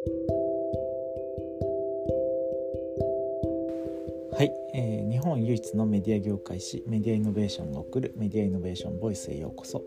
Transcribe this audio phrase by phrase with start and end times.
[0.00, 0.06] は
[4.40, 9.82] い、えー、日本唯一のメディア業界誌メディアイノベーションが送るメディアイノベーションボイスへようこそ。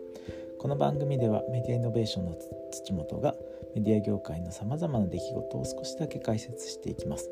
[0.58, 2.38] この番組ではメディアイノベーションの
[2.70, 3.34] 土本が
[3.74, 7.28] メディア業界のさまざまな出来事を少しだけ解説していきます。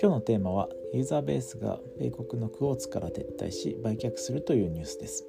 [0.00, 5.24] 今日のテーマはユーザーベースが米国のクォーツから撤退し売却するというニュースです。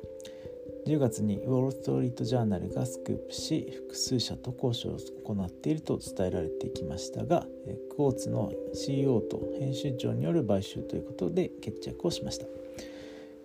[0.86, 7.48] 10月にウォール・ストリート・ジャーナルがスクープし複数社と交渉を行っていると伝えられてきましたが
[7.90, 12.46] クォーツの CEO と編集長による買収ということで決着をしました。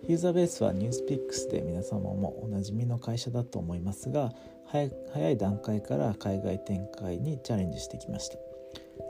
[0.07, 4.31] ユーザーベースはニュースピックスで皆様もおなじみの会社だと思いますが
[4.65, 8.37] 早い段階から海外展開にチャレンジしてきました。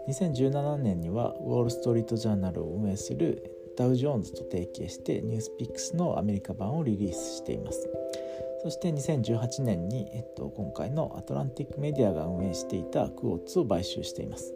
[0.07, 7.90] 2017年にはウォール・ストリート・ジャーナルを運営するダウ・ジョーンズと提携してニュースピックスのアメリカ版をリリースしています。
[8.61, 14.53] そして2018年に、えっと、今回のアトランティックメディアが運営していたクォーツを買収しています、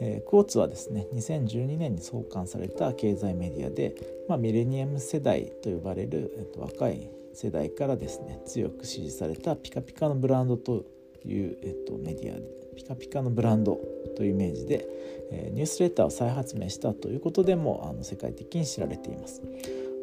[0.00, 3.94] えー、クォーツはですね2012年に創刊された経済メディアで、
[4.28, 10.84] まあ、ミレニアム世代と呼ばれる、えっと、若い世代からですね強く支持されたピカピカのブランドと
[11.24, 12.46] いう、えっと、メディアで
[12.76, 13.80] ピカピカのブランド
[14.16, 14.86] というイメージで、
[15.32, 19.42] えー、ニュースレターを再発明したということでもあの世界的に知られています。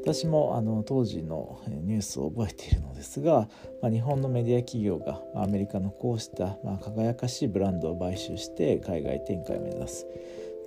[0.05, 3.49] 私もあの当時のニュースを覚えているのですが、
[3.81, 10.05] まあ、日本のメディア企業がアメリカのこうした、まあ、輝かしいブランドを買収して海外展開を目指す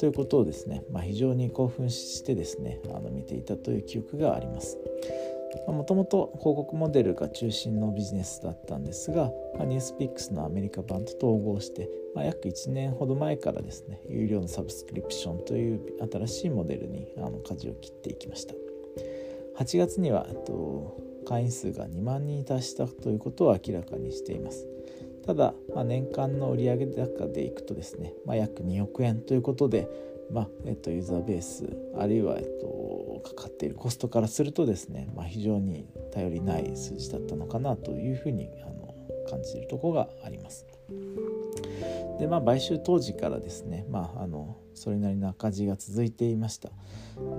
[0.01, 4.77] ということをですね、まあ、非常に興奮してですねあの見ていたという記憶があります。
[5.67, 15.81] もともと広告モデルが中心のビジネスだったんですが、まあ、ニュースピックスのアメリカ版と統合して、まあ、約1年ほど前からですね有料のサブスクリプションという
[16.13, 18.68] 新しいモデルにあの舵を切っていきました
[19.59, 24.67] 8月にはと会員数が2万人に達したということを明らかにしています
[25.27, 29.89] ただ、まあ、年間の売上高でいくとですね、まあ、約2億円ということで、
[30.33, 38.95] まあえっと、ユーザーベースあるいは、えっと、かかっているコストからするとですね、まあ、非常に頼りない数字だったのかなというふうにあの
[39.29, 40.67] 感じるところがあります。
[42.19, 46.71] でまあ買収当時からですね、まあ、あのそれなりの赤字が続いていました。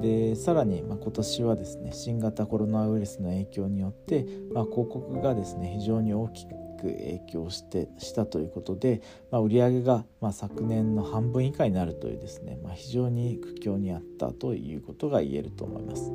[0.01, 9.01] でさらに、まあ、今年はですね新型コロナウイルスの影響によって、まあ、広告がですね非常に大きくく影響してしたということで、
[9.31, 16.11] まあ、売上がま昨年の半分以下になるというですね、まあ、非常に苦境にあったということが言えると思います。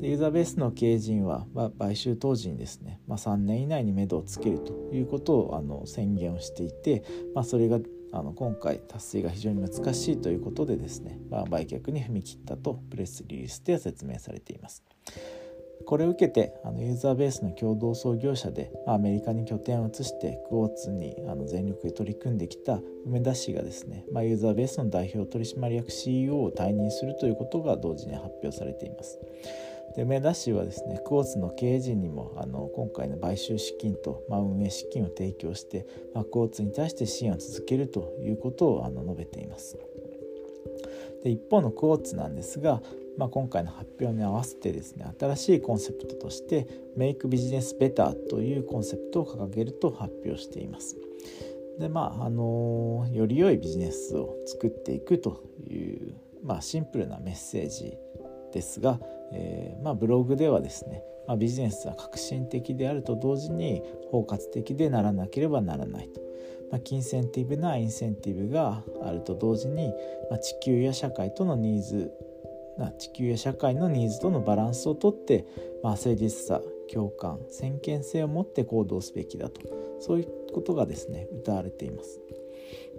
[0.00, 7.80] でユーザーベースの経営陣は、まあ、買収当時にですね、ま、3年以内に目処をつけるということをあの宣言をしていて、ま、それが
[8.12, 14.82] あの今回達成が非常に難しいということでですね、ま、売却に踏み切ったとプレスリリースでは説明されています。
[15.86, 29.18] これを受けてあのユーザーベースの共同創業者でアメリカに拠点を移してクォーツにあの全力で取り組んできた梅田氏がですね、まあ、ユーザーベースの代表取締役 CEO を退任するということが同時に発表されています。
[29.96, 39.78] で梅田氏はですねクォーツの経営陣にもあの今回の買収資金と、まあ、運営資金を提供して、まあ、クォーツに対して支援を続けるということをあの述べています。
[41.22, 42.82] で一方のクォーツなんですが、
[43.16, 50.96] まあ、今回の発表に合わせてですね新しいコンセプトとして「メイクビジネスベター」というコンセプトを掲げると発表しています。
[51.78, 57.96] でまああのより良いビジネスを作っていくという、まあ、シンプルなメッセージ
[58.52, 59.00] ですが、
[59.32, 66.20] えー、まあ、ブログではですね、まあ、ビジネスは革新的であると同時に包括的でならなければならないと。
[66.70, 69.92] まあ、金センティブなインセンティブがあると同時に、
[70.30, 72.12] まあ、地球や社会とのニーズ
[72.98, 75.44] 地球や社会のニーズとのバランスをとって、
[75.82, 76.60] まあ、誠実さ
[76.92, 79.60] 共感先見性を持って行動すべきだと
[80.00, 82.20] そういうことがですね謳われています。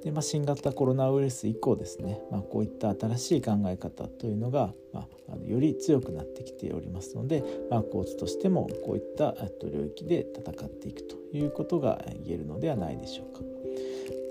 [0.04, 13.42] で、まあ、新型コロナウイルス以降ですね、まあ、こういった新しい考え方というのが、まあ、あのより強くなってきておりますので、まあ、コーチとしてもこういった領域で戦っていくということが言えるのではないでしょうか。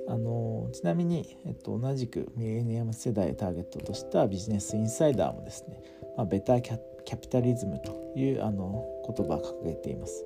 [0.09, 5.81] あのちなみに、えっと、同じくミレニアム世代をターゲットとしたビジネスインサイダーもですね、
[6.17, 10.25] まあ、ベターキャキャピタリズムというあの言葉を掲げています。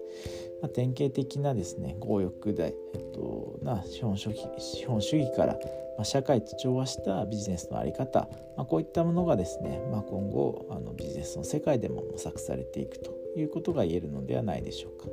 [0.64, 5.58] まあ、典型的なですね強欲で、えっと、な資本主義資本主義から、ま
[6.00, 15.08] あ、社会と調和したビジネスの在り方、まあ、こういったものがですね、まあ、今後あのビジネスの世界でも模索されていくということが言えるのではないでしょうか。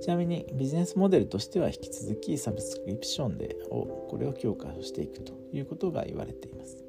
[0.00, 6.87] ちなみにビジネスモデルとしては引き続きサブスクリプションでをこれを強化していくということが言われています。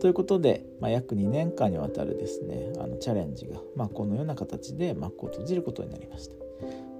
[0.00, 6.34] ということで、まあ、約2年間にわたるですねあのチャレンジが、まあ、このような形で幕を閉じることになりました。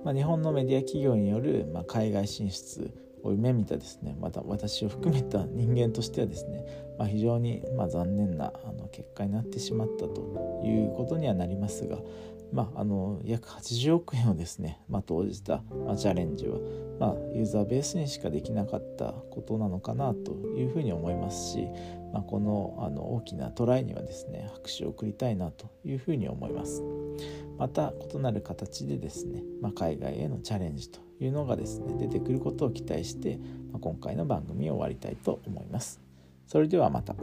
[0.04, 2.90] まあ、日本のメディア企業による、まあ、海外進出
[3.24, 6.64] 夢見たですねまた私を含めた人間としてはですね、
[6.98, 11.98] まあ、非常にま残念なあの結果になってしまったということにはなりますが、
[12.52, 16.58] まあ、あの約80億円をですね、まあ、投じた、ま、チャレンジは、
[16.98, 21.68] ま、ユーザーベースにしかできなかったことなのかなというふうに思いますし、
[22.12, 26.82] まあ、このあの大きなトライにはですね拍手を送りたいなというふうに思います。
[27.58, 33.38] また異なる形でですね、ま、海外へのチャレンジというのがですね出てくることを期待して、
[33.72, 36.00] まあ、今回の番組を終わりたいと思います。
[36.46, 37.14] それではまた。